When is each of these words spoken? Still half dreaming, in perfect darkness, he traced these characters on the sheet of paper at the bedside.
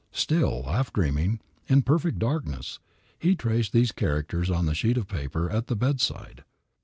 Still 0.13 0.63
half 0.63 0.91
dreaming, 0.91 1.41
in 1.67 1.83
perfect 1.83 2.17
darkness, 2.17 2.79
he 3.19 3.35
traced 3.35 3.71
these 3.71 3.91
characters 3.91 4.49
on 4.49 4.65
the 4.65 4.73
sheet 4.73 4.97
of 4.97 5.07
paper 5.07 5.47
at 5.47 5.67
the 5.67 5.75
bedside. 5.75 6.43